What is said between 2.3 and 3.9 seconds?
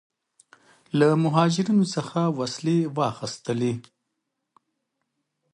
وسلې واخیستلې.